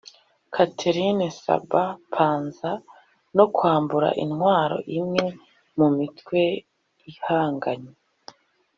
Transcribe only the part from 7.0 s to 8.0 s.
ihanganye